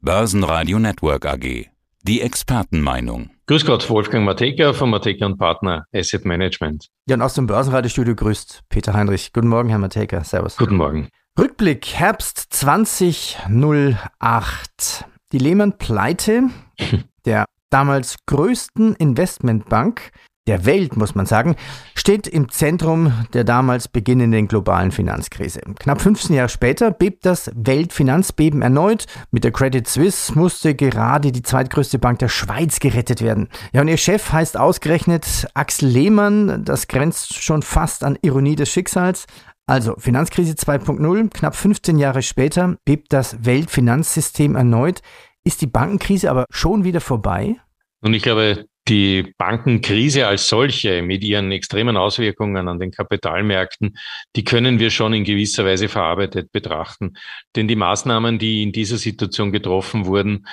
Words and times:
Börsenradio 0.00 0.78
Network 0.78 1.26
AG. 1.26 1.66
Die 2.04 2.20
Expertenmeinung. 2.20 3.30
Grüß 3.48 3.66
Gott, 3.66 3.90
Wolfgang 3.90 4.24
Mateka 4.24 4.72
von 4.72 4.90
Mateka 4.90 5.26
und 5.26 5.38
Partner 5.38 5.86
Asset 5.92 6.24
Management. 6.24 6.86
Ja, 7.08 7.16
und 7.16 7.22
aus 7.22 7.34
dem 7.34 7.48
Börsenradiostudio 7.48 8.14
grüßt 8.14 8.62
Peter 8.68 8.94
Heinrich. 8.94 9.32
Guten 9.32 9.48
Morgen, 9.48 9.70
Herr 9.70 9.80
Mateka. 9.80 10.22
Servus. 10.22 10.56
Guten 10.56 10.76
Morgen. 10.76 11.08
Rückblick 11.36 11.84
Herbst 11.86 12.46
2008. 12.50 15.04
Die 15.32 15.38
Lehman-Pleite 15.38 16.44
der 17.24 17.46
damals 17.68 18.18
größten 18.26 18.94
Investmentbank 18.94 20.12
der 20.48 20.64
Welt, 20.64 20.96
muss 20.96 21.14
man 21.14 21.26
sagen, 21.26 21.56
steht 21.94 22.26
im 22.26 22.48
Zentrum 22.48 23.12
der 23.34 23.44
damals 23.44 23.86
beginnenden 23.86 24.48
globalen 24.48 24.90
Finanzkrise. 24.90 25.60
Knapp 25.78 26.00
15 26.00 26.34
Jahre 26.34 26.48
später 26.48 26.90
bebt 26.90 27.26
das 27.26 27.50
Weltfinanzbeben 27.54 28.62
erneut. 28.62 29.04
Mit 29.30 29.44
der 29.44 29.52
Credit 29.52 29.86
Suisse 29.86 30.36
musste 30.36 30.74
gerade 30.74 31.32
die 31.32 31.42
zweitgrößte 31.42 31.98
Bank 31.98 32.18
der 32.20 32.28
Schweiz 32.28 32.80
gerettet 32.80 33.20
werden. 33.22 33.48
Ja, 33.72 33.82
und 33.82 33.88
ihr 33.88 33.98
Chef 33.98 34.32
heißt 34.32 34.56
ausgerechnet 34.56 35.46
Axel 35.54 35.88
Lehmann. 35.88 36.64
Das 36.64 36.88
grenzt 36.88 37.42
schon 37.42 37.62
fast 37.62 38.02
an 38.02 38.18
Ironie 38.22 38.56
des 38.56 38.70
Schicksals. 38.70 39.26
Also 39.66 39.96
Finanzkrise 39.98 40.54
2.0, 40.54 41.28
knapp 41.28 41.54
15 41.54 41.98
Jahre 41.98 42.22
später 42.22 42.76
bebt 42.86 43.12
das 43.12 43.44
Weltfinanzsystem 43.44 44.56
erneut. 44.56 45.02
Ist 45.44 45.60
die 45.60 45.66
Bankenkrise 45.66 46.30
aber 46.30 46.46
schon 46.50 46.84
wieder 46.84 47.02
vorbei? 47.02 47.56
Und 48.00 48.14
ich 48.14 48.22
glaube, 48.22 48.64
die 48.88 49.34
Bankenkrise 49.36 50.26
als 50.26 50.48
solche 50.48 51.02
mit 51.02 51.22
ihren 51.22 51.52
extremen 51.52 51.96
Auswirkungen 51.96 52.68
an 52.68 52.78
den 52.78 52.90
Kapitalmärkten, 52.90 53.98
die 54.34 54.44
können 54.44 54.78
wir 54.78 54.90
schon 54.90 55.12
in 55.12 55.24
gewisser 55.24 55.64
Weise 55.64 55.88
verarbeitet 55.88 56.52
betrachten. 56.52 57.14
Denn 57.54 57.68
die 57.68 57.76
Maßnahmen, 57.76 58.38
die 58.38 58.62
in 58.62 58.72
dieser 58.72 58.96
Situation 58.96 59.52
getroffen 59.52 60.06
wurden, 60.06 60.46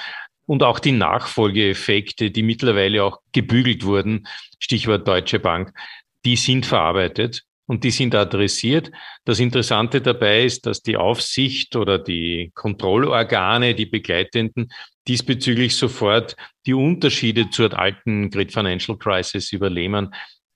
und 0.48 0.62
auch 0.62 0.78
die 0.78 0.92
Nachfolgeeffekte, 0.92 2.30
die 2.30 2.44
mittlerweile 2.44 3.04
auch 3.04 3.20
gebügelt 3.32 3.84
wurden, 3.84 4.28
Stichwort 4.60 5.08
Deutsche 5.08 5.40
Bank, 5.40 5.74
die 6.24 6.36
sind 6.36 6.68
verarbeitet 6.68 7.44
und 7.68 7.84
die 7.84 7.92
sind 7.92 8.16
adressiert. 8.16 8.92
Das 9.24 9.40
Interessante 9.40 10.02
dabei 10.02 10.44
ist, 10.44 10.66
dass 10.66 10.82
die 10.82 10.98
Aufsicht 10.98 11.76
oder 11.76 11.98
die 11.98 12.52
Kontrollorgane, 12.54 13.76
die 13.76 13.86
Begleitenden, 13.86 14.70
diesbezüglich 15.08 15.76
sofort 15.76 16.36
die 16.66 16.74
Unterschiede 16.74 17.50
zur 17.50 17.78
alten 17.78 18.30
Great 18.30 18.52
Financial 18.52 18.98
Crisis 18.98 19.52
über 19.52 19.70
Lehman 19.70 20.14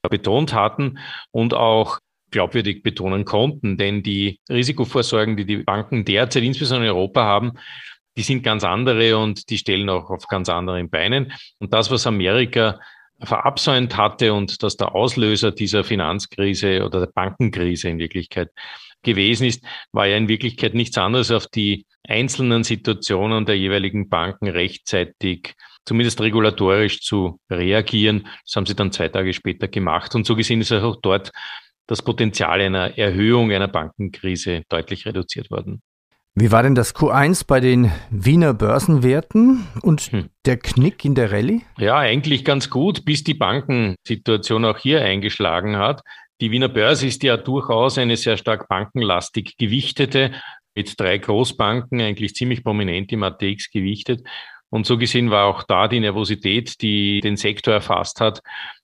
betont 0.10 0.54
hatten 0.54 1.00
und 1.32 1.54
auch 1.54 2.00
glaubwürdig 2.32 2.84
betonen 2.84 3.26
konnten. 3.26 3.78
Denn 3.78 4.04
die 4.04 4.40
Risikovorsorgen, 4.50 5.36
die 5.38 5.46
die 5.46 5.58
Banken 5.58 6.06
derzeit 6.06 6.44
insbesondere 6.44 6.92
in 6.92 6.96
Europa 6.96 7.24
haben, 7.24 7.54
die 8.18 8.24
sind 8.24 8.44
ganz 8.44 8.64
andere 8.64 9.18
und 9.18 9.50
die 9.50 9.58
stellen 9.58 9.90
auch 9.90 10.10
auf 10.10 10.28
ganz 10.28 10.50
anderen 10.50 10.90
Beinen. 10.90 11.32
Und 11.60 11.74
das, 11.74 11.90
was 11.92 12.08
Amerika 12.08 12.80
verabsäumt 13.22 13.98
hatte 13.98 14.34
und 14.34 14.64
dass 14.64 14.78
der 14.78 14.96
Auslöser 14.96 15.52
dieser 15.52 15.84
Finanzkrise 15.84 16.86
oder 16.86 17.02
der 17.02 17.12
Bankenkrise 17.14 17.90
in 17.90 18.00
Wirklichkeit 18.00 18.50
gewesen 19.04 19.46
ist, 19.46 19.64
war 19.92 20.08
ja 20.08 20.18
in 20.18 20.28
Wirklichkeit 20.28 20.74
nichts 20.74 20.98
anderes 20.98 21.32
auf 21.32 21.48
die 21.48 21.86
einzelnen 22.08 22.64
Situationen 22.64 23.46
der 23.46 23.58
jeweiligen 23.58 24.10
Banken 24.10 24.48
rechtzeitig 24.48 25.56
zumindest 25.86 26.22
regulatorisch 26.22 27.02
zu 27.02 27.40
reagieren. 27.50 28.28
Das 28.46 28.56
haben 28.56 28.66
sie 28.66 28.76
dann 28.76 28.92
zwei 28.92 29.08
Tage 29.10 29.34
später 29.34 29.68
gemacht. 29.68 30.14
Und 30.16 30.26
so 30.26 30.36
gesehen 30.36 30.62
ist 30.62 30.72
auch 30.72 30.98
dort 31.02 31.32
das 31.88 32.04
Potenzial 32.04 32.62
einer 32.62 32.98
Erhöhung 32.98 33.52
einer 33.52 33.68
Bankenkrise 33.68 34.64
deutlich 34.70 35.06
reduziert 35.08 35.50
worden. 35.50 35.82
Wie 36.36 36.52
war 36.52 36.64
denn 36.64 36.76
das 36.76 36.96
Q1 36.96 37.46
bei 37.48 37.60
den 37.60 37.92
Wiener 38.12 38.54
Börsenwerten 38.54 39.68
und 39.82 40.02
hm. 40.02 40.30
der 40.46 40.58
Knick 40.58 41.04
in 41.04 41.16
der 41.16 41.32
Rallye? 41.32 41.62
Ja, 41.78 41.98
eigentlich 41.98 42.46
ganz 42.46 42.70
gut, 42.70 43.04
bis 43.04 43.24
die 43.24 43.34
Bankensituation 43.34 44.64
auch 44.66 44.78
hier 44.78 45.02
eingeschlagen 45.02 45.78
hat. 45.78 46.02
Die 46.40 46.52
Wiener 46.52 46.70
Börse 46.70 47.08
ist 47.08 47.24
ja 47.24 47.36
durchaus 47.36 47.98
eine 47.98 48.16
sehr 48.16 48.38
stark 48.38 48.70
bankenlastig 48.70 49.58
gewichtete, 49.58 50.32
mit 50.76 50.98
drei 50.98 51.18
Großbanken 51.18 52.00
eigentlich 52.00 52.36
ziemlich 52.36 52.64
prominent 52.64 53.12
im 53.12 53.24
ATX 53.24 53.70
gewichtet. 53.70 54.26
Und 54.70 54.86
so 54.86 54.98
gesehen 54.98 55.32
war 55.32 55.46
auch 55.46 55.64
da 55.64 55.88
die 55.88 56.00
Nervosität, 56.00 56.82
die 56.82 57.20
den 57.22 57.36
Sektor 57.36 57.74
erfasst 57.74 58.22
hat, 58.22 58.42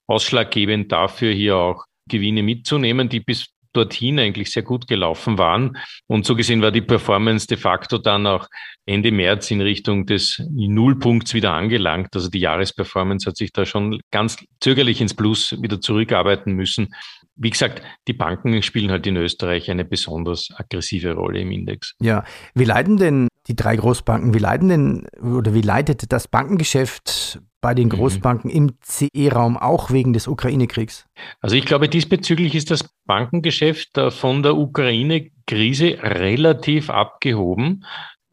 ausschlaggebend 0.07 0.91
dafür, 0.91 1.31
hier 1.31 1.55
auch 1.55 1.85
Gewinne 2.09 2.43
mitzunehmen, 2.43 3.07
die 3.07 3.19
bis 3.19 3.47
dorthin 3.75 4.19
eigentlich 4.19 4.51
sehr 4.51 4.63
gut 4.63 4.87
gelaufen 4.87 5.37
waren. 5.37 5.77
Und 6.07 6.25
so 6.25 6.35
gesehen 6.35 6.61
war 6.61 6.71
die 6.71 6.81
Performance 6.81 7.47
de 7.47 7.57
facto 7.57 7.97
dann 7.97 8.27
auch 8.27 8.47
Ende 8.85 9.11
März 9.11 9.51
in 9.51 9.61
Richtung 9.61 10.05
des 10.05 10.41
Nullpunkts 10.49 11.33
wieder 11.33 11.53
angelangt. 11.53 12.09
Also 12.15 12.29
die 12.29 12.39
Jahresperformance 12.39 13.27
hat 13.27 13.37
sich 13.37 13.51
da 13.51 13.65
schon 13.65 13.99
ganz 14.11 14.37
zögerlich 14.59 15.01
ins 15.01 15.13
Plus 15.13 15.59
wieder 15.61 15.81
zurückarbeiten 15.81 16.53
müssen. 16.53 16.93
Wie 17.35 17.49
gesagt, 17.49 17.81
die 18.07 18.13
Banken 18.13 18.61
spielen 18.61 18.91
halt 18.91 19.05
in 19.07 19.17
Österreich 19.17 19.69
eine 19.69 19.83
besonders 19.85 20.49
aggressive 20.55 21.13
Rolle 21.13 21.41
im 21.41 21.51
Index. 21.51 21.95
Ja, 22.01 22.23
wie 22.53 22.63
leiden 22.63 22.97
denn 22.97 23.27
die 23.47 23.55
drei 23.55 23.75
Großbanken, 23.75 24.33
wie 24.33 24.39
leiden 24.39 24.69
denn 24.69 25.07
oder 25.21 25.53
wie 25.53 25.61
leidet 25.61 26.11
das 26.11 26.27
Bankengeschäft 26.27 27.39
bei 27.61 27.73
den 27.73 27.87
mhm. 27.87 27.93
Großbanken 27.93 28.49
mhm. 28.49 28.55
im 28.55 28.73
CE-Raum 28.81 29.57
auch 29.57 29.91
wegen 29.91 30.13
des 30.13 30.27
Ukraine-Kriegs? 30.27 31.05
Also 31.41 31.55
ich 31.55 31.65
glaube, 31.65 31.89
diesbezüglich 31.89 32.55
ist 32.55 32.71
das 32.71 32.87
Bankengeschäft 33.05 33.99
von 34.09 34.43
der 34.43 34.55
Ukraine-Krise 34.55 35.97
relativ 36.01 36.89
abgehoben. 36.89 37.83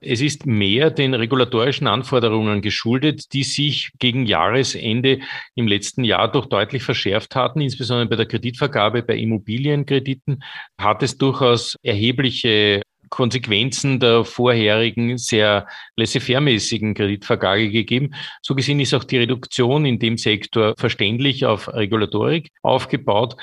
Es 0.04 0.20
ist 0.20 0.46
mehr 0.46 0.90
den 0.90 1.14
regulatorischen 1.14 1.86
Anforderungen 1.86 2.60
geschuldet, 2.60 3.32
die 3.32 3.44
sich 3.44 3.92
gegen 4.00 4.26
Jahresende 4.26 5.20
im 5.54 5.68
letzten 5.68 6.02
Jahr 6.02 6.30
doch 6.30 6.46
deutlich 6.46 6.82
verschärft 6.82 7.36
hatten. 7.36 7.60
Insbesondere 7.60 8.08
bei 8.08 8.16
der 8.16 8.26
Kreditvergabe 8.26 9.04
bei 9.04 9.16
Immobilienkrediten 9.16 10.42
hat 10.76 11.04
es 11.04 11.18
durchaus 11.18 11.76
erhebliche 11.82 12.82
Konsequenzen 13.10 14.00
der 14.00 14.24
vorherigen 14.24 15.18
sehr 15.18 15.68
laissez-faire-mäßigen 15.96 16.94
Kreditvergabe 16.94 17.70
gegeben. 17.70 18.14
So 18.42 18.56
gesehen 18.56 18.80
ist 18.80 18.94
auch 18.94 19.04
die 19.04 19.18
Reduktion 19.18 19.84
in 19.84 20.00
dem 20.00 20.16
Sektor 20.16 20.74
verständlich 20.78 21.46
auf 21.46 21.68
Regulatorik 21.68 22.48
aufgebaut. 22.62 23.36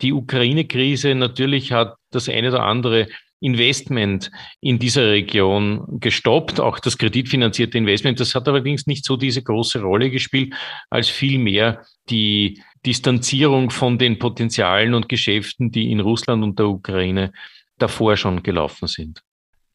Die 0.00 0.12
Ukraine-Krise 0.12 1.14
natürlich 1.14 1.72
hat 1.72 1.96
das 2.10 2.28
eine 2.28 2.48
oder 2.48 2.62
andere 2.62 3.08
Investment 3.40 4.30
in 4.60 4.78
dieser 4.78 5.10
Region 5.10 5.84
gestoppt, 6.00 6.60
auch 6.60 6.78
das 6.78 6.96
kreditfinanzierte 6.96 7.76
Investment. 7.76 8.18
Das 8.18 8.34
hat 8.34 8.48
allerdings 8.48 8.86
nicht 8.86 9.04
so 9.04 9.16
diese 9.16 9.42
große 9.42 9.80
Rolle 9.80 10.10
gespielt, 10.10 10.54
als 10.90 11.08
vielmehr 11.08 11.82
die 12.08 12.62
Distanzierung 12.84 13.70
von 13.70 13.98
den 13.98 14.18
Potenzialen 14.18 14.94
und 14.94 15.08
Geschäften, 15.08 15.70
die 15.70 15.90
in 15.90 16.00
Russland 16.00 16.42
und 16.42 16.58
der 16.58 16.66
Ukraine 16.66 17.32
davor 17.78 18.16
schon 18.16 18.42
gelaufen 18.42 18.88
sind. 18.88 19.22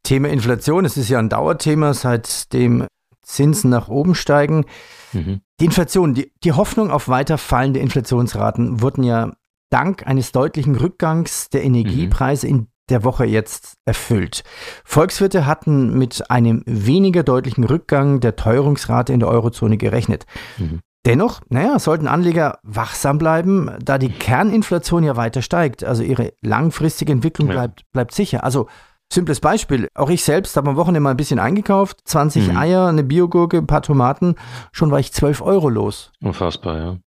Thema 0.03 0.29
Inflation, 0.29 0.85
es 0.85 0.97
ist 0.97 1.09
ja 1.09 1.19
ein 1.19 1.29
Dauerthema, 1.29 1.93
seitdem 1.93 2.87
Zinsen 3.21 3.69
nach 3.69 3.87
oben 3.87 4.15
steigen. 4.15 4.65
Mhm. 5.13 5.41
Die 5.59 5.65
Inflation, 5.65 6.15
die, 6.15 6.31
die 6.43 6.53
Hoffnung 6.53 6.89
auf 6.89 7.07
weiter 7.07 7.37
fallende 7.37 7.79
Inflationsraten 7.79 8.81
wurden 8.81 9.03
ja 9.03 9.33
dank 9.69 10.05
eines 10.07 10.31
deutlichen 10.31 10.75
Rückgangs 10.75 11.49
der 11.49 11.63
Energiepreise 11.63 12.47
mhm. 12.47 12.53
in 12.53 12.67
der 12.89 13.03
Woche 13.03 13.25
jetzt 13.25 13.75
erfüllt. 13.85 14.43
Volkswirte 14.83 15.45
hatten 15.45 15.97
mit 15.97 16.29
einem 16.29 16.63
weniger 16.65 17.23
deutlichen 17.23 17.63
Rückgang 17.63 18.19
der 18.19 18.35
Teuerungsrate 18.35 19.13
in 19.13 19.19
der 19.19 19.29
Eurozone 19.29 19.77
gerechnet. 19.77 20.25
Mhm. 20.57 20.79
Dennoch, 21.05 21.41
naja, 21.49 21.79
sollten 21.79 22.07
Anleger 22.07 22.59
wachsam 22.61 23.17
bleiben, 23.17 23.71
da 23.83 23.97
die 23.97 24.09
Kerninflation 24.09 25.03
ja 25.03 25.15
weiter 25.15 25.41
steigt. 25.41 25.83
Also 25.83 26.03
ihre 26.03 26.33
langfristige 26.41 27.11
Entwicklung 27.11 27.47
ja. 27.47 27.53
bleibt, 27.53 27.81
bleibt 27.91 28.13
sicher. 28.13 28.43
Also 28.43 28.67
simples 29.11 29.39
Beispiel. 29.39 29.87
Auch 29.95 30.11
ich 30.11 30.23
selbst 30.23 30.55
habe 30.57 30.69
am 30.69 30.75
Wochenende 30.75 30.99
mal 30.99 31.11
ein 31.11 31.17
bisschen 31.17 31.39
eingekauft. 31.39 32.01
20 32.05 32.49
mhm. 32.49 32.57
Eier, 32.57 32.87
eine 32.87 33.03
Biogurke, 33.03 33.57
ein 33.57 33.67
paar 33.67 33.81
Tomaten. 33.81 34.35
Schon 34.71 34.91
war 34.91 34.99
ich 34.99 35.11
12 35.11 35.41
Euro 35.41 35.69
los. 35.69 36.11
Unfassbar, 36.21 36.77
ja. 36.77 36.97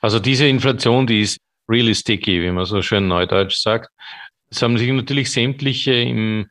Also 0.00 0.20
diese 0.20 0.46
Inflation, 0.46 1.06
die 1.06 1.22
ist 1.22 1.38
really 1.68 1.94
sticky, 1.94 2.42
wie 2.42 2.50
man 2.52 2.64
so 2.64 2.80
schön 2.80 3.08
neudeutsch 3.08 3.56
sagt. 3.60 3.88
Es 4.52 4.60
haben 4.60 4.76
sich 4.76 4.90
natürlich 4.92 5.30
sämtliche 5.30 5.94
im 5.94 6.46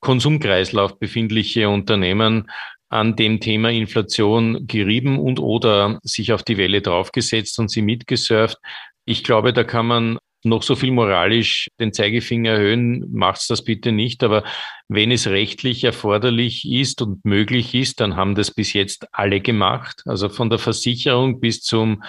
Konsumkreislauf 0.00 0.98
befindliche 0.98 1.68
Unternehmen 1.68 2.50
an 2.88 3.14
dem 3.14 3.40
Thema 3.40 3.70
Inflation 3.70 4.66
gerieben 4.66 5.18
und 5.18 5.38
oder 5.38 5.98
sich 6.02 6.32
auf 6.32 6.42
die 6.42 6.56
Welle 6.56 6.80
draufgesetzt 6.80 7.58
und 7.58 7.70
sie 7.70 7.82
mitgesurft. 7.82 8.56
Ich 9.04 9.22
glaube, 9.22 9.52
da 9.52 9.64
kann 9.64 9.86
man 9.86 10.18
noch 10.44 10.62
so 10.62 10.74
viel 10.76 10.92
moralisch 10.92 11.68
den 11.78 11.92
Zeigefinger 11.92 12.52
erhöhen, 12.52 13.04
macht's 13.12 13.48
das 13.48 13.62
bitte 13.62 13.92
nicht. 13.92 14.24
Aber 14.24 14.44
wenn 14.88 15.10
es 15.10 15.26
rechtlich 15.26 15.84
erforderlich 15.84 16.66
ist 16.66 17.02
und 17.02 17.22
möglich 17.22 17.74
ist, 17.74 18.00
dann 18.00 18.16
haben 18.16 18.34
das 18.34 18.50
bis 18.50 18.72
jetzt 18.72 19.06
alle 19.12 19.42
gemacht. 19.42 20.02
Also 20.06 20.30
von 20.30 20.48
der 20.48 20.58
Versicherung 20.58 21.38
bis 21.38 21.60
zum 21.60 22.02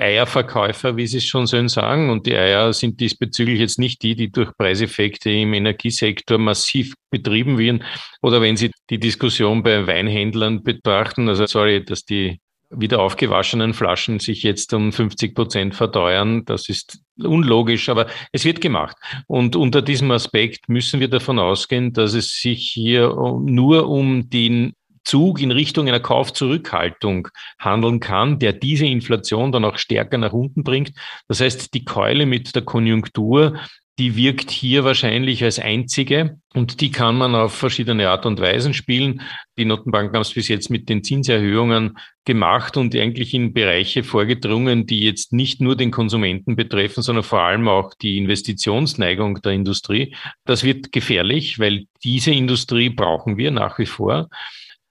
Eierverkäufer, 0.00 0.96
wie 0.96 1.06
Sie 1.06 1.18
es 1.18 1.24
schon 1.24 1.46
schön 1.46 1.68
sagen. 1.68 2.10
Und 2.10 2.26
die 2.26 2.34
Eier 2.34 2.72
sind 2.72 3.00
diesbezüglich 3.00 3.60
jetzt 3.60 3.78
nicht 3.78 4.02
die, 4.02 4.16
die 4.16 4.30
durch 4.30 4.50
Preiseffekte 4.56 5.30
im 5.30 5.52
Energiesektor 5.52 6.38
massiv 6.38 6.94
betrieben 7.10 7.58
werden. 7.58 7.84
Oder 8.22 8.40
wenn 8.40 8.56
Sie 8.56 8.70
die 8.88 8.98
Diskussion 8.98 9.62
bei 9.62 9.86
Weinhändlern 9.86 10.62
betrachten, 10.62 11.28
also 11.28 11.46
sorry, 11.46 11.84
dass 11.84 12.04
die 12.04 12.40
wieder 12.70 13.00
aufgewaschenen 13.00 13.74
Flaschen 13.74 14.20
sich 14.20 14.42
jetzt 14.42 14.72
um 14.72 14.92
50 14.92 15.34
Prozent 15.34 15.74
verteuern. 15.74 16.44
Das 16.44 16.68
ist 16.68 17.00
unlogisch, 17.18 17.88
aber 17.88 18.06
es 18.32 18.44
wird 18.44 18.60
gemacht. 18.60 18.96
Und 19.26 19.56
unter 19.56 19.82
diesem 19.82 20.10
Aspekt 20.12 20.68
müssen 20.68 21.00
wir 21.00 21.08
davon 21.08 21.38
ausgehen, 21.38 21.92
dass 21.92 22.14
es 22.14 22.40
sich 22.40 22.70
hier 22.72 23.08
nur 23.44 23.88
um 23.88 24.30
den 24.30 24.74
Zug 25.04 25.40
in 25.40 25.50
Richtung 25.50 25.88
einer 25.88 26.00
Kaufzurückhaltung 26.00 27.28
handeln 27.58 28.00
kann, 28.00 28.38
der 28.38 28.52
diese 28.52 28.86
Inflation 28.86 29.52
dann 29.52 29.64
auch 29.64 29.78
stärker 29.78 30.18
nach 30.18 30.32
unten 30.32 30.62
bringt. 30.62 30.92
Das 31.28 31.40
heißt, 31.40 31.74
die 31.74 31.84
Keule 31.84 32.26
mit 32.26 32.54
der 32.54 32.62
Konjunktur, 32.62 33.58
die 34.00 34.16
wirkt 34.16 34.50
hier 34.50 34.82
wahrscheinlich 34.82 35.44
als 35.44 35.58
einzige 35.58 36.38
und 36.54 36.80
die 36.80 36.90
kann 36.90 37.18
man 37.18 37.34
auf 37.34 37.54
verschiedene 37.54 38.08
Art 38.08 38.24
und 38.24 38.40
Weisen 38.40 38.72
spielen. 38.72 39.20
Die 39.58 39.66
Notenbanken 39.66 40.14
haben 40.14 40.22
es 40.22 40.32
bis 40.32 40.48
jetzt 40.48 40.70
mit 40.70 40.88
den 40.88 41.04
Zinserhöhungen 41.04 41.98
gemacht 42.24 42.78
und 42.78 42.96
eigentlich 42.96 43.34
in 43.34 43.52
Bereiche 43.52 44.02
vorgedrungen, 44.02 44.86
die 44.86 45.00
jetzt 45.00 45.34
nicht 45.34 45.60
nur 45.60 45.76
den 45.76 45.90
Konsumenten 45.90 46.56
betreffen, 46.56 47.02
sondern 47.02 47.24
vor 47.24 47.42
allem 47.42 47.68
auch 47.68 47.92
die 47.92 48.16
Investitionsneigung 48.16 49.42
der 49.42 49.52
Industrie. 49.52 50.16
Das 50.46 50.64
wird 50.64 50.92
gefährlich, 50.92 51.58
weil 51.58 51.84
diese 52.02 52.30
Industrie 52.30 52.88
brauchen 52.88 53.36
wir 53.36 53.50
nach 53.50 53.78
wie 53.78 53.86
vor. 53.86 54.30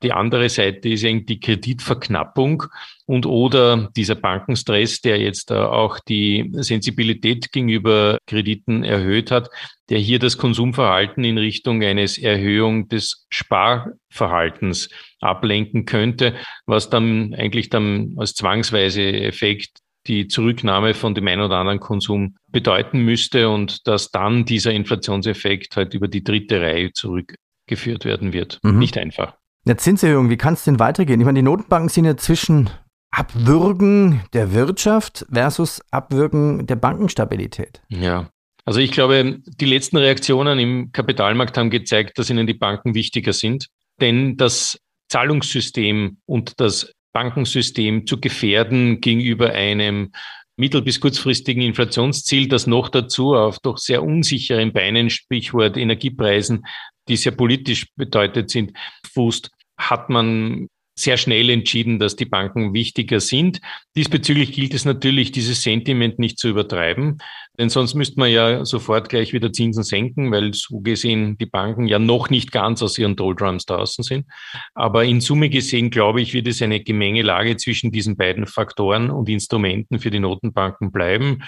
Die 0.01 0.13
andere 0.13 0.47
Seite 0.49 0.89
ist 0.89 1.03
eigentlich 1.03 1.25
die 1.25 1.39
Kreditverknappung 1.39 2.63
und 3.05 3.25
oder 3.25 3.89
dieser 3.95 4.15
Bankenstress, 4.15 5.01
der 5.01 5.19
jetzt 5.19 5.51
auch 5.51 5.99
die 5.99 6.49
Sensibilität 6.53 7.51
gegenüber 7.51 8.17
Krediten 8.25 8.83
erhöht 8.83 9.29
hat, 9.31 9.49
der 9.89 9.99
hier 9.99 10.19
das 10.19 10.37
Konsumverhalten 10.37 11.23
in 11.23 11.37
Richtung 11.37 11.83
eines 11.83 12.17
Erhöhung 12.17 12.87
des 12.87 13.25
Sparverhaltens 13.29 14.89
ablenken 15.19 15.85
könnte, 15.85 16.35
was 16.65 16.89
dann 16.89 17.33
eigentlich 17.33 17.69
dann 17.69 18.15
als 18.17 18.35
zwangsweise 18.35 19.01
Effekt 19.01 19.79
die 20.07 20.27
Zurücknahme 20.27 20.93
von 20.93 21.13
dem 21.13 21.27
einen 21.27 21.41
oder 21.41 21.57
anderen 21.57 21.79
Konsum 21.79 22.37
bedeuten 22.47 22.99
müsste 23.01 23.49
und 23.49 23.85
dass 23.87 24.11
dann 24.11 24.45
dieser 24.45 24.71
Inflationseffekt 24.71 25.75
halt 25.75 25.93
über 25.93 26.07
die 26.07 26.23
dritte 26.23 26.61
Reihe 26.61 26.93
zurückgeführt 26.93 28.05
werden 28.05 28.31
wird. 28.33 28.59
Mhm. 28.63 28.79
Nicht 28.79 28.97
einfach. 28.97 29.38
Eine 29.65 29.77
Zinserhöhung, 29.77 30.29
wie 30.29 30.37
kann 30.37 30.53
es 30.53 30.63
denn 30.63 30.79
weitergehen? 30.79 31.19
Ich 31.19 31.25
meine, 31.25 31.39
die 31.39 31.43
Notenbanken 31.43 31.89
sind 31.89 32.05
ja 32.05 32.17
zwischen 32.17 32.69
Abwürgen 33.11 34.21
der 34.33 34.53
Wirtschaft 34.53 35.25
versus 35.31 35.81
Abwürgen 35.91 36.67
der 36.67 36.75
Bankenstabilität. 36.75 37.81
Ja. 37.89 38.29
Also 38.65 38.79
ich 38.79 38.91
glaube, 38.91 39.39
die 39.45 39.65
letzten 39.65 39.97
Reaktionen 39.97 40.59
im 40.59 40.91
Kapitalmarkt 40.91 41.57
haben 41.57 41.69
gezeigt, 41.69 42.19
dass 42.19 42.29
ihnen 42.29 42.45
die 42.45 42.53
Banken 42.53 42.93
wichtiger 42.93 43.33
sind. 43.33 43.67
Denn 43.99 44.37
das 44.37 44.79
Zahlungssystem 45.09 46.19
und 46.25 46.59
das 46.59 46.93
Bankensystem 47.13 48.05
zu 48.05 48.19
gefährden 48.19 49.01
gegenüber 49.01 49.49
einem 49.49 50.11
mittel- 50.59 50.81
bis 50.81 50.99
kurzfristigen 50.99 51.63
Inflationsziel, 51.63 52.47
das 52.47 52.67
noch 52.67 52.89
dazu 52.89 53.33
auf 53.33 53.59
doch 53.59 53.77
sehr 53.77 54.03
unsicheren 54.03 54.73
Beinen, 54.73 55.09
Sprichwort 55.09 55.77
Energiepreisen, 55.77 56.65
die 57.07 57.15
sehr 57.15 57.31
politisch 57.31 57.87
bedeutet 57.95 58.49
sind, 58.49 58.73
fußt, 59.13 59.49
hat 59.77 60.09
man 60.09 60.67
sehr 61.01 61.17
schnell 61.17 61.49
entschieden, 61.49 61.99
dass 61.99 62.15
die 62.15 62.25
Banken 62.25 62.73
wichtiger 62.73 63.19
sind. 63.19 63.59
Diesbezüglich 63.95 64.51
gilt 64.51 64.73
es 64.73 64.85
natürlich, 64.85 65.31
dieses 65.31 65.61
Sentiment 65.61 66.19
nicht 66.19 66.37
zu 66.37 66.49
übertreiben, 66.49 67.19
denn 67.57 67.69
sonst 67.69 67.93
müsste 67.93 68.19
man 68.19 68.31
ja 68.31 68.63
sofort 68.63 69.09
gleich 69.09 69.33
wieder 69.33 69.51
Zinsen 69.51 69.83
senken, 69.83 70.31
weil 70.31 70.53
so 70.53 70.79
gesehen 70.79 71.37
die 71.37 71.45
Banken 71.45 71.87
ja 71.87 71.99
noch 71.99 72.29
nicht 72.29 72.51
ganz 72.51 72.81
aus 72.81 72.97
ihren 72.97 73.17
Doldrums 73.17 73.65
draußen 73.65 74.03
sind. 74.03 74.25
Aber 74.73 75.03
in 75.03 75.19
Summe 75.19 75.49
gesehen, 75.49 75.89
glaube 75.89 76.21
ich, 76.21 76.33
wird 76.33 76.47
es 76.47 76.61
eine 76.61 76.79
Gemengelage 76.81 77.57
zwischen 77.57 77.91
diesen 77.91 78.15
beiden 78.15 78.47
Faktoren 78.47 79.09
und 79.09 79.27
Instrumenten 79.27 79.99
für 79.99 80.09
die 80.09 80.19
Notenbanken 80.19 80.91
bleiben. 80.91 81.43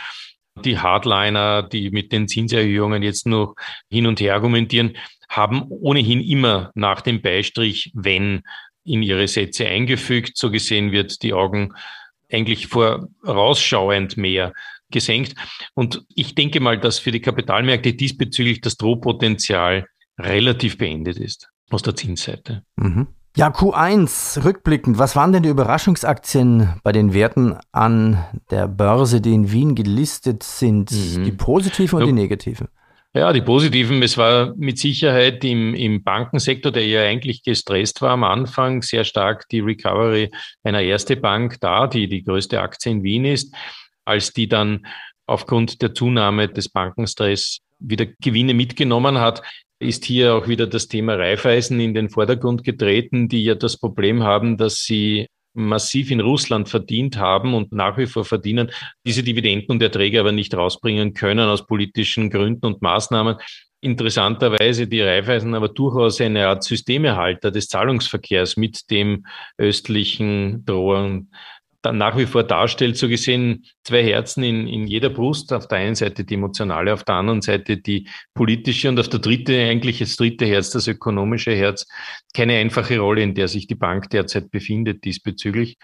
Die 0.65 0.77
Hardliner, 0.77 1.63
die 1.63 1.91
mit 1.91 2.11
den 2.11 2.27
Zinserhöhungen 2.27 3.03
jetzt 3.03 3.25
noch 3.25 3.55
hin 3.89 4.05
und 4.05 4.19
her 4.19 4.35
argumentieren, 4.35 4.97
haben 5.29 5.63
ohnehin 5.69 6.19
immer 6.19 6.71
nach 6.75 6.99
dem 6.99 7.21
Beistrich, 7.21 7.91
wenn 7.95 8.41
in 8.83 9.03
ihre 9.03 9.27
Sätze 9.27 9.67
eingefügt. 9.67 10.37
So 10.37 10.51
gesehen 10.51 10.91
wird 10.91 11.21
die 11.23 11.33
Augen 11.33 11.73
eigentlich 12.31 12.67
vorausschauend 12.67 14.17
mehr 14.17 14.53
gesenkt. 14.89 15.35
Und 15.73 16.05
ich 16.13 16.35
denke 16.35 16.59
mal, 16.59 16.79
dass 16.79 16.99
für 16.99 17.11
die 17.11 17.21
Kapitalmärkte 17.21 17.93
diesbezüglich 17.93 18.61
das 18.61 18.77
Drohpotenzial 18.77 19.87
relativ 20.19 20.77
beendet 20.77 21.17
ist 21.17 21.49
aus 21.69 21.81
der 21.81 21.95
Zinsseite. 21.95 22.63
Mhm. 22.75 23.07
Ja, 23.37 23.47
Q1 23.47 24.43
rückblickend, 24.43 24.97
was 24.97 25.15
waren 25.15 25.31
denn 25.31 25.43
die 25.43 25.49
Überraschungsaktien 25.49 26.73
bei 26.83 26.91
den 26.91 27.13
Werten 27.13 27.55
an 27.71 28.25
der 28.49 28.67
Börse, 28.67 29.21
die 29.21 29.33
in 29.33 29.51
Wien 29.53 29.73
gelistet 29.73 30.43
sind? 30.43 30.91
Mhm. 30.91 31.23
Die 31.23 31.31
positiven 31.31 31.95
und 31.95 32.01
ja. 32.01 32.07
die 32.07 32.13
negativen? 32.13 32.67
Ja, 33.13 33.33
die 33.33 33.41
positiven, 33.41 34.01
es 34.03 34.17
war 34.17 34.55
mit 34.55 34.79
Sicherheit 34.79 35.43
im, 35.43 35.75
im 35.75 36.01
Bankensektor, 36.01 36.71
der 36.71 36.87
ja 36.87 37.01
eigentlich 37.01 37.43
gestresst 37.43 38.01
war 38.01 38.11
am 38.11 38.23
Anfang, 38.23 38.81
sehr 38.83 39.03
stark 39.03 39.49
die 39.49 39.59
Recovery 39.59 40.31
einer 40.63 40.81
erste 40.81 41.17
Bank 41.17 41.57
da, 41.59 41.87
die 41.87 42.07
die 42.07 42.23
größte 42.23 42.61
Aktie 42.61 42.89
in 42.89 43.03
Wien 43.03 43.25
ist, 43.25 43.53
als 44.05 44.31
die 44.31 44.47
dann 44.47 44.85
aufgrund 45.25 45.81
der 45.81 45.93
Zunahme 45.93 46.47
des 46.47 46.69
Bankenstress 46.69 47.59
wieder 47.79 48.05
Gewinne 48.21 48.53
mitgenommen 48.53 49.17
hat, 49.17 49.41
ist 49.79 50.05
hier 50.05 50.33
auch 50.35 50.47
wieder 50.47 50.67
das 50.67 50.87
Thema 50.87 51.15
Raiffeisen 51.15 51.81
in 51.81 51.93
den 51.93 52.09
Vordergrund 52.09 52.63
getreten, 52.63 53.27
die 53.27 53.43
ja 53.43 53.55
das 53.55 53.77
Problem 53.77 54.23
haben, 54.23 54.55
dass 54.55 54.83
sie 54.83 55.27
massiv 55.53 56.11
in 56.11 56.19
Russland 56.21 56.69
verdient 56.69 57.17
haben 57.17 57.53
und 57.53 57.71
nach 57.71 57.97
wie 57.97 58.07
vor 58.07 58.25
verdienen, 58.25 58.71
diese 59.05 59.23
Dividenden 59.23 59.71
und 59.71 59.81
Erträge 59.81 60.19
aber 60.19 60.31
nicht 60.31 60.53
rausbringen 60.55 61.13
können 61.13 61.47
aus 61.47 61.65
politischen 61.65 62.29
Gründen 62.29 62.65
und 62.65 62.81
Maßnahmen. 62.81 63.37
Interessanterweise 63.81 64.87
die 64.87 65.01
Raiffeisen 65.01 65.55
aber 65.55 65.69
durchaus 65.69 66.21
eine 66.21 66.47
Art 66.47 66.63
Systemerhalter 66.63 67.49
des 67.49 67.67
Zahlungsverkehrs 67.67 68.55
mit 68.55 68.91
dem 68.91 69.25
östlichen 69.57 70.63
Drohung 70.65 71.29
dann 71.81 71.97
nach 71.97 72.17
wie 72.17 72.25
vor 72.25 72.43
darstellt, 72.43 72.97
so 72.97 73.07
gesehen 73.07 73.65
zwei 73.83 74.03
Herzen 74.03 74.43
in, 74.43 74.67
in 74.67 74.87
jeder 74.87 75.09
Brust. 75.09 75.51
Auf 75.51 75.67
der 75.67 75.79
einen 75.79 75.95
Seite 75.95 76.23
die 76.23 76.35
emotionale, 76.35 76.93
auf 76.93 77.03
der 77.03 77.15
anderen 77.15 77.41
Seite 77.41 77.77
die 77.77 78.07
politische 78.33 78.89
und 78.89 78.99
auf 78.99 79.09
der 79.09 79.19
dritte 79.19 79.59
eigentlich 79.59 79.99
das 79.99 80.15
dritte 80.15 80.45
Herz, 80.45 80.69
das 80.69 80.87
ökonomische 80.87 81.55
Herz. 81.55 81.87
Keine 82.33 82.57
einfache 82.57 82.99
Rolle, 82.99 83.23
in 83.23 83.33
der 83.33 83.47
sich 83.47 83.67
die 83.67 83.75
Bank 83.75 84.09
derzeit 84.09 84.51
befindet 84.51 85.03
diesbezüglich. 85.03 85.77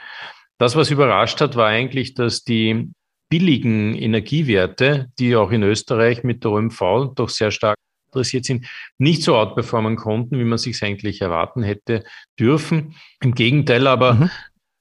Das, 0.58 0.76
was 0.76 0.92
überrascht 0.92 1.42
hat, 1.42 1.56
war 1.56 1.68
eigentlich, 1.68 2.14
dass 2.14 2.44
die 2.44 2.92
billigen 3.30 3.96
Energiewerte, 3.96 5.08
die 5.20 5.36
auch 5.36 5.52
in 5.52 5.64
Österreich 5.64 6.24
mit 6.24 6.44
der 6.44 6.52
OMV 6.52 7.14
doch 7.16 7.30
sehr 7.30 7.52
stark 7.52 7.78
interessiert 8.08 8.46
sind, 8.46 8.66
nicht 8.98 9.24
so 9.24 9.36
outperformen 9.36 9.96
konnten, 9.98 10.40
wie 10.40 10.44
man 10.44 10.58
sich 10.58 10.82
eigentlich 10.84 11.22
erwarten 11.22 11.64
hätte 11.64 12.04
dürfen. 12.40 12.96
Im 13.22 13.36
Gegenteil 13.36 13.86
aber 13.88 14.14
mhm. 14.14 14.30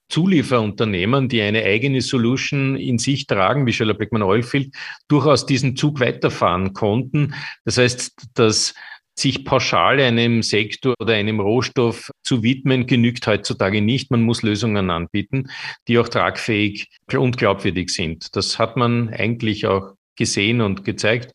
Zulieferunternehmen, 0.09 1.29
die 1.29 1.41
eine 1.41 1.63
eigene 1.63 2.01
Solution 2.01 2.75
in 2.75 2.97
sich 2.97 3.27
tragen, 3.27 3.65
wie 3.65 3.73
Scheller 3.73 3.93
Beckmann 3.93 4.23
Oilfield, 4.23 4.73
durchaus 5.07 5.45
diesen 5.45 5.75
Zug 5.75 5.99
weiterfahren 5.99 6.73
konnten. 6.73 7.33
Das 7.65 7.77
heißt, 7.77 8.27
dass 8.33 8.73
sich 9.19 9.45
pauschal 9.45 9.99
einem 9.99 10.43
Sektor 10.43 10.93
oder 10.99 11.15
einem 11.15 11.39
Rohstoff 11.39 12.11
zu 12.23 12.43
widmen, 12.43 12.85
genügt 12.85 13.25
heutzutage 13.25 13.81
nicht. 13.81 14.11
Man 14.11 14.21
muss 14.21 14.43
Lösungen 14.43 14.91
anbieten, 14.91 15.49
die 15.87 15.97
auch 15.97 16.07
tragfähig 16.07 16.87
und 17.11 17.37
glaubwürdig 17.37 17.89
sind. 17.89 18.35
Das 18.35 18.59
hat 18.59 18.77
man 18.77 19.09
eigentlich 19.09 19.65
auch 19.65 19.95
gesehen 20.15 20.61
und 20.61 20.83
gezeigt. 20.83 21.31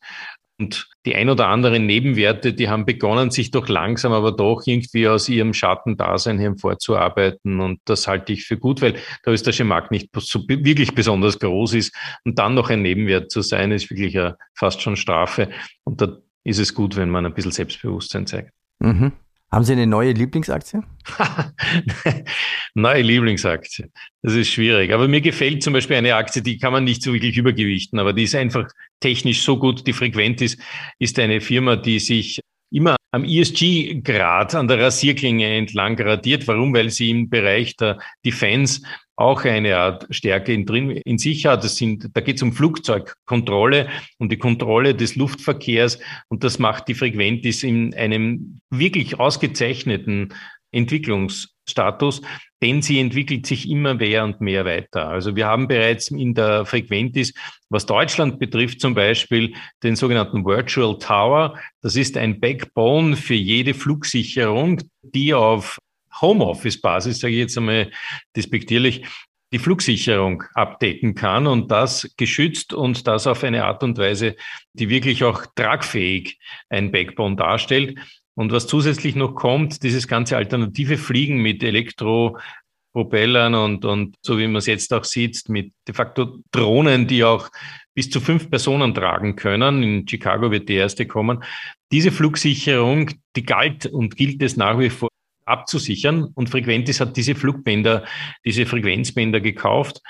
Und 0.63 0.89
die 1.07 1.17
ein 1.17 1.29
oder 1.29 1.49
anderen 1.49 1.87
Nebenwerte, 1.87 2.55
die 2.55 2.69
haben 2.69 2.87
begonnen, 2.87 3.33
sich 3.33 3.51
doch 3.51 3.69
langsam, 3.69 4.13
aber 4.13 4.31
doch 4.31 4.63
irgendwie 4.65 5.09
aus 5.09 5.29
ihrem 5.29 5.55
Schattendasein 5.55 6.39
hervorzuarbeiten. 6.39 7.59
Und 7.59 7.81
das 7.85 8.07
halte 8.07 8.33
ich 8.33 8.45
für 8.45 8.57
gut, 8.57 8.81
weil 8.81 8.93
der 9.27 9.33
österreichische 9.33 9.65
Markt 9.65 9.91
nicht 9.91 10.11
so 10.17 10.41
wirklich 10.47 10.95
besonders 10.95 11.41
groß 11.41 11.75
ist. 11.75 11.93
Und 12.25 12.39
dann 12.39 12.55
noch 12.55 12.71
ein 12.71 12.83
Nebenwert 12.83 13.33
zu 13.33 13.43
sein, 13.43 13.73
ist 13.73 13.91
wirklich 13.91 14.17
fast 14.55 14.81
schon 14.83 14.95
Strafe. 14.95 15.49
Und 15.83 16.01
da 16.01 16.19
ist 16.45 16.61
es 16.61 16.75
gut, 16.75 16.95
wenn 16.95 17.11
man 17.11 17.27
ein 17.27 17.35
bisschen 17.35 17.51
Selbstbewusstsein 17.51 18.29
zeigt. 18.29 18.53
Mhm. 18.79 19.11
Haben 19.53 19.65
Sie 19.65 19.73
eine 19.73 19.87
neue 19.87 20.13
Lieblingsaktie? 20.13 20.81
neue 22.75 23.03
Lieblingsaktie. 23.03 23.91
Das 24.23 24.33
ist 24.33 24.49
schwierig. 24.49 24.95
Aber 24.95 25.09
mir 25.09 25.21
gefällt 25.21 25.63
zum 25.63 25.75
Beispiel 25.75 25.97
eine 25.97 26.15
Aktie, 26.15 26.41
die 26.41 26.57
kann 26.57 26.73
man 26.73 26.85
nicht 26.85 27.03
so 27.03 27.13
wirklich 27.13 27.37
übergewichten, 27.37 27.99
aber 27.99 28.15
die 28.15 28.23
ist 28.23 28.35
einfach 28.35 28.67
technisch 29.01 29.43
so 29.43 29.59
gut, 29.59 29.87
die 29.87 29.93
frequent 29.93 30.41
ist, 30.41 30.59
ist 30.99 31.19
eine 31.19 31.43
Firma, 31.43 31.77
die 31.77 31.99
sich 31.99 32.41
immer 32.73 32.97
am 33.11 33.25
ESG-Grad 33.25 34.55
an 34.55 34.69
der 34.69 34.81
Rasierklinge 34.81 35.47
entlang 35.47 35.97
gradiert. 35.97 36.49
Warum? 36.49 36.73
Weil 36.73 36.89
sie 36.89 37.11
im 37.11 37.29
Bereich 37.29 37.77
der 37.77 37.99
Defense 38.25 38.81
auch 39.23 39.45
eine 39.45 39.77
Art 39.77 40.07
Stärke 40.11 40.53
in, 40.53 40.67
drin, 40.67 40.91
in 40.91 41.17
sich 41.17 41.47
hat. 41.47 41.63
Das 41.63 41.77
sind, 41.77 42.09
da 42.13 42.21
geht 42.21 42.37
es 42.37 42.43
um 42.43 42.53
Flugzeugkontrolle 42.53 43.89
und 44.19 44.33
die 44.33 44.37
Kontrolle 44.37 44.95
des 44.95 45.15
Luftverkehrs 45.15 46.01
und 46.29 46.43
das 46.43 46.59
macht 46.59 46.89
die 46.89 46.95
Frequentis 46.95 47.63
in 47.63 47.95
einem 47.95 48.61
wirklich 48.71 49.21
ausgezeichneten 49.21 50.35
Entwicklungsstatus, 50.73 52.23
denn 52.63 52.83
sie 52.83 52.99
entwickelt 52.99 53.47
sich 53.47 53.69
immer 53.69 53.95
mehr 53.95 54.25
und 54.25 54.41
mehr 54.41 54.65
weiter. 54.65 55.09
Also 55.09 55.37
wir 55.37 55.47
haben 55.47 55.69
bereits 55.69 56.11
in 56.11 56.35
der 56.35 56.67
Frequentis, 56.67 57.33
was 57.69 57.87
Deutschland 57.87 58.41
betrifft, 58.41 58.81
zum 58.81 58.95
Beispiel 58.95 59.55
den 59.83 59.95
sogenannten 59.95 60.45
Virtual 60.45 60.99
Tower. 60.99 61.59
Das 61.81 61.95
ist 61.95 62.17
ein 62.17 62.41
Backbone 62.41 63.17
für 63.17 63.35
jede 63.35 63.75
Flugsicherung, 63.75 64.81
die 65.03 65.35
auf 65.35 65.79
Homeoffice-Basis, 66.21 67.21
sage 67.21 67.35
ich 67.35 67.41
jetzt 67.41 67.59
einmal 67.59 67.91
despektierlich, 68.37 69.05
die 69.53 69.59
Flugsicherung 69.59 70.45
abdecken 70.55 71.15
kann 71.15 71.47
und 71.47 71.71
das 71.71 72.15
geschützt 72.17 72.73
und 72.73 73.07
das 73.07 73.27
auf 73.27 73.45
eine 73.45 73.65
Art 73.65 73.83
und 73.83 73.99
Weise, 73.99 74.35
die 74.73 74.89
wirklich 74.89 75.25
auch 75.25 75.45
tragfähig 75.55 76.39
ein 76.71 76.91
Backbone 76.91 77.37
darstellt. 77.37 77.99
Und 78.35 78.51
was 78.51 78.67
zusätzlich 78.67 79.15
noch 79.15 79.35
kommt, 79.35 79.83
dieses 79.83 80.09
ganze 80.09 80.39
alternative 80.39 80.97
Fliegen 80.97 81.43
mit 81.43 81.63
Elektropropellern 81.63 83.55
und, 83.55 83.85
und 83.85 84.17
so 84.23 84.39
wie 84.39 84.47
man 84.47 84.57
es 84.57 84.67
jetzt 84.67 84.93
auch 84.95 85.05
sieht, 85.05 85.47
mit 85.51 85.75
de 85.87 85.95
facto 85.95 86.39
Drohnen, 86.51 87.07
die 87.07 87.23
auch 87.23 87.51
bis 87.95 88.09
zu 88.09 88.23
fünf 88.23 88.49
Personen 88.49 88.95
tragen 88.95 89.37
können. 89.37 89.83
In 89.83 90.09
Chicago 90.09 90.51
wird 90.51 90.71
die 90.71 90.77
erste 90.77 91.07
kommen. 91.07 91.45
Diese 91.91 92.11
Flugsicherung, 92.11 93.11
die 93.37 93.45
galt 93.45 93.85
und 93.85 94.17
gilt 94.17 94.41
es 94.43 94.57
nach 94.57 94.79
wie 94.79 94.89
vor 94.89 95.11
abzusichern. 95.45 96.25
Und 96.35 96.51
Frequentis 96.51 97.01
hat 97.01 97.17
diese 97.17 97.35
Flugbänder, 97.35 98.05
diese 98.45 98.67
Frequenzbänder 98.67 99.41
gekauft 99.41 100.01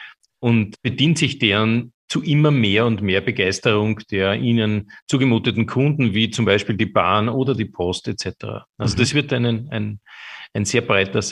und 0.41 0.81
bedient 0.83 1.19
sich 1.19 1.39
deren 1.39 1.93
zu 2.09 2.23
immer 2.23 2.51
mehr 2.51 2.85
und 2.85 3.01
mehr 3.01 3.23
Begeisterung 3.23 3.99
der 4.11 4.35
ihnen 4.35 4.91
zugemuteten 5.09 5.67
Kunden, 5.67 6.13
wie 6.13 6.31
zum 6.31 6.45
Beispiel 6.45 6.77
die 6.77 6.85
Bahn 6.85 7.31
oder 7.31 7.55
die 7.55 7.65
Post 7.65 8.07
etc. 8.07 8.27
Also 8.77 8.97
mhm. 8.97 9.01
das 9.01 9.15
wird 9.15 9.33
ein, 9.33 9.69
ein, 9.71 10.01
ein 10.53 10.65
sehr 10.67 10.83
breiter 10.83 11.23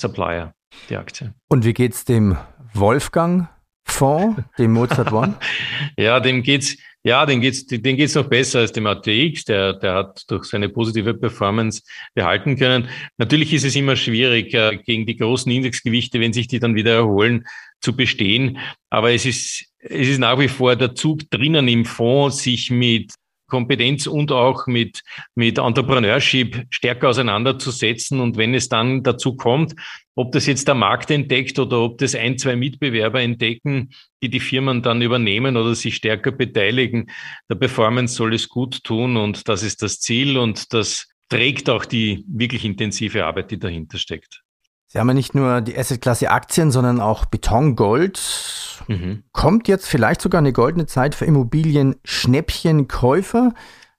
Supplier, 0.00 0.54
die 0.88 0.96
Aktie. 0.96 1.34
Und 1.48 1.64
wie 1.64 1.72
geht 1.72 1.94
es 1.94 2.04
dem 2.04 2.36
Wolfgang 2.74 3.48
Fonds, 3.84 4.40
dem 4.56 4.72
Mozart 4.72 5.12
One? 5.12 5.34
ja, 5.96 6.20
dem 6.20 6.44
geht's 6.44 6.76
ja, 7.02 7.24
den 7.24 7.40
geht's, 7.40 7.66
den 7.66 7.96
geht's 7.96 8.14
noch 8.14 8.28
besser 8.28 8.60
als 8.60 8.72
dem 8.72 8.86
ATX. 8.86 9.44
Der, 9.44 9.72
der 9.72 9.94
hat 9.94 10.24
durch 10.28 10.44
seine 10.44 10.68
positive 10.68 11.14
Performance 11.14 11.82
behalten 12.14 12.56
können. 12.56 12.88
Natürlich 13.16 13.54
ist 13.54 13.64
es 13.64 13.76
immer 13.76 13.96
schwierig, 13.96 14.50
gegen 14.84 15.06
die 15.06 15.16
großen 15.16 15.50
Indexgewichte, 15.50 16.20
wenn 16.20 16.32
sich 16.32 16.48
die 16.48 16.58
dann 16.58 16.74
wieder 16.74 16.94
erholen, 16.94 17.46
zu 17.80 17.96
bestehen. 17.96 18.58
Aber 18.90 19.12
es 19.12 19.24
ist, 19.24 19.64
es 19.78 20.08
ist 20.08 20.18
nach 20.18 20.38
wie 20.38 20.48
vor 20.48 20.76
der 20.76 20.94
Zug 20.94 21.30
drinnen 21.30 21.68
im 21.68 21.86
Fonds, 21.86 22.42
sich 22.42 22.70
mit 22.70 23.14
Kompetenz 23.50 24.06
und 24.06 24.32
auch 24.32 24.66
mit, 24.66 25.02
mit 25.34 25.58
Entrepreneurship 25.58 26.66
stärker 26.70 27.10
auseinanderzusetzen. 27.10 28.20
Und 28.20 28.38
wenn 28.38 28.54
es 28.54 28.70
dann 28.70 29.02
dazu 29.02 29.36
kommt, 29.36 29.74
ob 30.14 30.32
das 30.32 30.46
jetzt 30.46 30.68
der 30.68 30.74
Markt 30.74 31.10
entdeckt 31.10 31.58
oder 31.58 31.80
ob 31.80 31.98
das 31.98 32.14
ein, 32.14 32.38
zwei 32.38 32.56
Mitbewerber 32.56 33.20
entdecken, 33.20 33.90
die 34.22 34.30
die 34.30 34.40
Firmen 34.40 34.82
dann 34.82 35.02
übernehmen 35.02 35.56
oder 35.56 35.74
sich 35.74 35.96
stärker 35.96 36.32
beteiligen, 36.32 37.10
der 37.50 37.56
Performance 37.56 38.14
soll 38.14 38.34
es 38.34 38.48
gut 38.48 38.82
tun 38.84 39.16
und 39.18 39.48
das 39.48 39.62
ist 39.62 39.82
das 39.82 40.00
Ziel 40.00 40.38
und 40.38 40.72
das 40.72 41.08
trägt 41.28 41.70
auch 41.70 41.84
die 41.84 42.24
wirklich 42.28 42.64
intensive 42.64 43.24
Arbeit, 43.24 43.50
die 43.50 43.58
dahinter 43.58 43.98
steckt. 43.98 44.42
Sie 44.92 44.98
haben 44.98 45.06
ja 45.06 45.14
nicht 45.14 45.36
nur 45.36 45.60
die 45.60 45.78
Assetklasse 45.78 46.32
Aktien, 46.32 46.72
sondern 46.72 47.00
auch 47.00 47.24
Beton, 47.24 47.76
Gold. 47.76 48.20
Mhm. 48.88 49.22
Kommt 49.30 49.68
jetzt 49.68 49.86
vielleicht 49.86 50.20
sogar 50.20 50.40
eine 50.40 50.52
goldene 50.52 50.86
Zeit 50.86 51.14
für 51.14 51.26
Immobilien-Schnäppchenkäufer, 51.26 53.54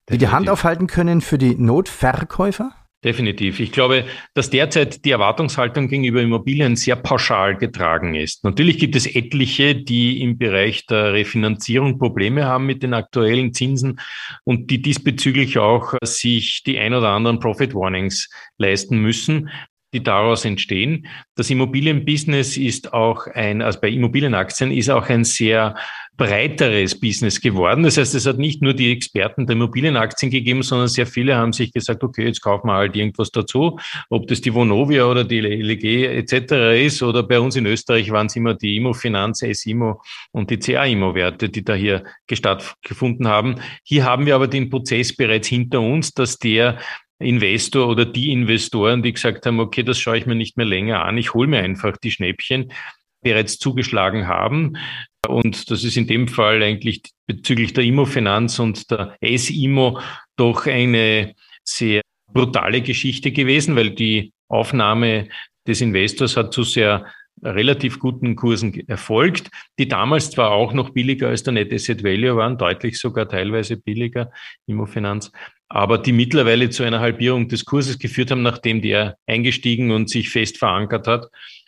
die 0.10 0.18
die 0.18 0.28
Hand 0.28 0.50
aufhalten 0.50 0.88
können 0.88 1.22
für 1.22 1.38
die 1.38 1.56
Notverkäufer? 1.56 2.74
Definitiv. 3.06 3.62
Ich 3.62 3.72
glaube, 3.72 4.04
dass 4.36 4.50
derzeit 4.50 5.06
die 5.06 5.12
Erwartungshaltung 5.12 5.88
gegenüber 5.88 6.22
Immobilien 6.22 6.76
sehr 6.76 6.98
pauschal 6.98 7.56
getragen 7.56 8.14
ist. 8.14 8.44
Natürlich 8.44 8.78
gibt 8.78 8.98
es 8.98 9.08
etliche, 9.08 9.76
die 9.76 10.22
im 10.22 10.38
Bereich 10.38 10.86
der 10.88 11.14
Refinanzierung 11.14 12.00
Probleme 12.00 12.46
haben 12.46 12.66
mit 12.68 12.84
den 12.84 12.94
aktuellen 12.94 13.54
Zinsen 13.54 14.02
und 14.44 14.70
die 14.70 14.82
diesbezüglich 14.82 15.58
auch 15.58 15.94
sich 16.04 16.64
die 16.64 16.78
ein 16.78 16.94
oder 16.94 17.10
anderen 17.10 17.40
Profit 17.40 17.74
Warnings 17.74 18.30
leisten 18.58 19.00
müssen 19.00 19.50
die 19.94 20.04
daraus 20.04 20.46
entstehen. 20.46 21.08
Das 21.36 21.50
Immobilienbusiness 21.50 22.58
ist 22.58 22.94
auch 22.94 23.28
ein, 23.28 23.62
also 23.62 23.80
bei 23.80 23.90
Immobilienaktien 23.90 24.72
ist 24.72 24.90
auch 24.90 25.10
ein 25.10 25.24
sehr 25.24 25.76
breiteres 26.18 27.00
Business 27.00 27.42
geworden. 27.42 27.82
Das 27.84 27.98
heißt, 27.98 28.14
es 28.14 28.28
hat 28.28 28.38
nicht 28.38 28.62
nur 28.62 28.74
die 28.74 28.92
Experten 28.92 29.48
der 29.48 29.56
Immobilienaktien 29.56 30.30
gegeben, 30.30 30.62
sondern 30.62 30.88
sehr 30.88 31.08
viele 31.08 31.36
haben 31.36 31.52
sich 31.52 31.74
gesagt, 31.74 32.04
okay, 32.04 32.26
jetzt 32.26 32.42
kaufen 32.42 32.68
wir 32.68 32.74
halt 32.74 32.96
irgendwas 32.96 33.32
dazu, 33.32 33.80
ob 34.10 34.28
das 34.28 34.40
die 34.40 34.54
Vonovia 34.54 35.06
oder 35.06 35.24
die 35.24 35.40
LG 35.40 36.06
etc. 36.06 36.84
ist 36.86 37.02
oder 37.02 37.24
bei 37.24 37.40
uns 37.40 37.56
in 37.56 37.66
Österreich 37.66 38.12
waren 38.12 38.28
es 38.28 38.36
immer 38.36 38.54
die 38.54 38.78
Immofinanz, 38.78 39.42
S-Immo 39.42 40.02
und 40.32 40.52
die 40.52 40.60
CA-Immo-Werte, 40.60 41.50
die 41.50 41.64
da 41.64 41.74
hier 41.74 42.04
stattgefunden 42.32 43.28
haben. 43.28 43.56
Hier 43.84 44.04
haben 44.06 44.28
wir 44.28 44.36
aber 44.36 44.48
den 44.48 44.70
Prozess 44.70 45.16
bereits 45.16 45.48
hinter 45.48 45.82
uns, 45.82 46.14
dass 46.14 46.38
der 46.38 46.78
Investor 47.22 47.88
oder 47.88 48.06
die 48.06 48.32
Investoren, 48.32 49.04
die 49.04 49.14
gesagt 49.14 49.46
haben, 49.46 49.60
okay, 49.60 49.84
das 49.84 50.00
schaue 50.00 50.18
ich 50.18 50.26
mir 50.26 50.36
nicht 50.36 50.58
mehr 50.58 50.66
länger 50.66 51.06
an, 51.06 51.18
ich 51.18 51.34
hole 51.34 51.48
mir 51.48 51.60
einfach 51.60 51.98
die 51.98 52.12
Schnäppchen, 52.12 52.72
bereits 53.22 53.60
zugeschlagen 53.60 54.28
haben. 54.28 54.78
Und 55.28 55.70
das 55.70 55.84
ist 55.84 55.98
in 55.98 56.08
dem 56.08 56.28
Fall 56.28 56.64
eigentlich 56.64 57.04
bezüglich 57.28 57.74
der 57.74 57.84
Immofinanz 57.84 58.60
und 58.60 58.90
der 58.90 59.16
S-Immo 59.22 60.00
doch 60.36 60.66
eine 60.66 61.36
sehr 61.64 62.02
brutale 62.34 62.82
Geschichte 62.82 63.32
gewesen, 63.32 63.76
weil 63.76 63.92
die 63.92 64.34
Aufnahme 64.48 65.28
des 65.68 65.82
Investors 65.82 66.38
hat 66.38 66.54
zu 66.54 66.64
sehr 66.64 67.06
relativ 67.44 68.00
guten 68.00 68.36
Kursen 68.36 68.88
erfolgt, 68.88 69.50
die 69.80 69.88
damals 69.88 70.32
zwar 70.32 70.52
auch 70.52 70.74
noch 70.74 70.92
billiger 70.92 71.30
als 71.30 71.44
der 71.44 71.54
Net 71.54 71.74
Asset 71.74 72.04
Value 72.04 72.36
waren, 72.36 72.58
deutlich 72.58 73.00
sogar 73.00 73.28
teilweise 73.28 73.78
billiger, 73.78 74.32
Immofinanz, 74.68 75.32
aber 75.70 75.98
die 75.98 76.12
mittlerweile 76.12 76.70
zu 76.70 76.84
einer 76.84 77.00
Halbierung 77.00 77.48
des 77.48 77.66
Kurses 77.66 77.98
geführt 77.98 78.32
haben, 78.32 78.42
nachdem 78.42 78.82
der 78.82 79.18
eingestiegen 79.26 79.92
und 79.92 80.10
sich 80.10 80.30
fest 80.30 80.58
verankert 80.58 81.08
hat, 81.08 81.28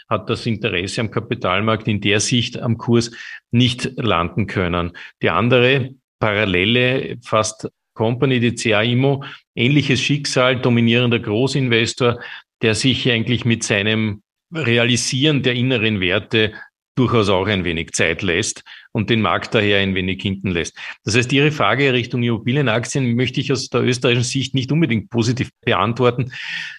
hat 0.10 0.30
das 0.30 0.46
Interesse 0.46 1.02
am 1.02 1.12
Kapitalmarkt 1.12 1.88
in 1.88 2.02
der 2.02 2.20
Sicht 2.20 2.60
am 2.60 2.78
Kurs 2.78 3.12
nicht 3.52 3.94
landen 3.96 4.48
können. 4.48 4.92
Die 5.22 5.30
andere 5.30 5.96
parallele, 6.20 7.18
fast 7.22 7.70
Company, 7.94 8.40
die 8.40 8.56
CA-Immo, 8.56 9.24
ähnliches 9.56 10.02
Schicksal, 10.02 10.60
dominierender 10.60 11.20
Großinvestor, 11.20 12.20
der 12.62 12.76
sich 12.76 13.10
eigentlich 13.10 13.46
mit 13.46 13.64
seinem 13.64 14.23
Realisieren 14.54 15.44
der 15.44 15.54
inneren 15.54 16.00
Werte 16.00 16.54
durchaus 16.96 17.30
auch 17.30 17.48
ein 17.48 17.66
wenig 17.66 17.92
Zeit 17.92 18.22
lässt 18.22 18.64
und 18.92 19.10
den 19.10 19.22
Markt 19.22 19.56
daher 19.56 19.80
ein 19.80 19.96
wenig 19.96 20.22
hinten 20.22 20.52
lässt. 20.52 20.78
Das 21.04 21.16
heißt, 21.16 21.34
Ihre 21.34 21.52
Frage 21.52 21.92
Richtung 21.94 22.22
Immobilienaktien 22.22 23.16
möchte 23.16 23.42
ich 23.42 23.52
aus 23.52 23.70
der 23.70 23.82
österreichischen 23.82 24.24
Sicht 24.24 24.54
nicht 24.54 24.72
unbedingt 24.72 25.10
positiv 25.10 25.50
beantworten, 25.62 26.32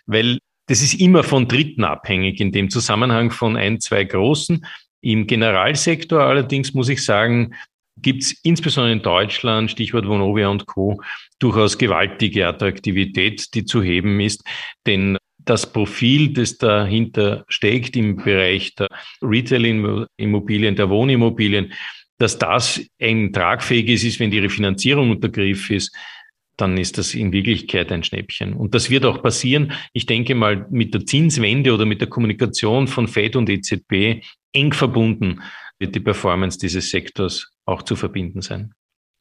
weil 0.07 0.39
das 0.67 0.83
ist 0.83 0.95
immer 0.95 1.25
von 1.25 1.49
Dritten 1.49 1.85
abhängig, 1.85 2.41
in 2.41 2.53
dem 2.53 2.71
Zusammenhang 2.71 3.31
von 3.31 3.57
ein, 3.57 3.81
zwei 3.81 4.05
großen. 4.05 4.65
Im 5.03 5.27
Generalsektor 5.27 6.23
allerdings 6.23 6.73
muss 6.73 6.89
ich 6.89 7.05
sagen, 7.05 7.55
gibt 7.99 8.23
es 8.23 8.33
insbesondere 8.43 8.93
in 8.93 9.03
Deutschland, 9.03 9.71
Stichwort 9.71 10.07
Vonovia 10.07 10.49
und 10.49 10.67
Co., 10.67 11.03
durchaus 11.39 11.77
gewaltige 11.77 12.47
Attraktivität, 12.47 13.55
die 13.55 13.65
zu 13.65 13.83
heben 13.83 14.21
ist. 14.21 14.43
Denn 14.87 15.19
das 15.45 15.71
Profil, 15.71 16.33
das 16.33 16.59
dahinter 16.59 17.45
steckt 17.49 17.97
im 17.97 18.17
Bereich 18.17 18.75
der 18.75 18.89
Retail-Immobilien, 19.23 20.77
der 20.77 20.89
Wohnimmobilien, 20.89 21.73
dass 22.19 22.39
das 22.39 22.81
ein 23.01 23.33
tragfähiges 23.33 24.05
ist, 24.05 24.21
wenn 24.21 24.31
die 24.31 24.39
Refinanzierung 24.39 25.11
unter 25.11 25.29
Griff 25.29 25.71
ist, 25.71 25.95
dann 26.57 26.77
ist 26.79 26.99
das 26.99 27.15
in 27.15 27.33
Wirklichkeit 27.33 27.91
ein 27.91 28.05
Schnäppchen. 28.05 28.53
Und 28.55 28.75
das 28.75 28.89
wird 28.89 29.05
auch 29.05 29.23
passieren. 29.23 29.73
Ich 29.93 30.07
denke 30.07 30.35
mal, 30.35 30.67
mit 30.71 30.95
der 30.95 31.05
Zinswende 31.05 31.75
oder 31.75 31.85
mit 31.85 32.01
der 32.01 32.09
Kommunikation 32.09 32.87
von 32.87 33.09
Fed 33.09 33.35
und 33.35 33.51
EZB 33.51 34.23
eng 34.53 34.73
verbunden 34.73 35.43
wird 35.79 35.95
die 35.95 36.01
Performance 36.01 36.59
dieses 36.59 36.91
Sektors 36.91 37.51
auch 37.67 37.83
zu 37.83 37.97
verbinden 37.97 38.41
sein. 38.41 38.73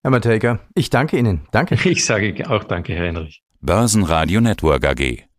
Herr 0.04 0.12
Matejka, 0.12 0.60
ich 0.76 0.90
danke 0.90 1.18
Ihnen. 1.18 1.48
Danke. 1.52 1.78
Ich 1.90 2.06
sage 2.06 2.50
auch 2.50 2.66
danke, 2.66 2.94
Herr 2.94 3.08
Heinrich. 3.08 3.42
Börsenradio 3.62 4.42
Network 4.42 4.86
AG. 4.86 5.33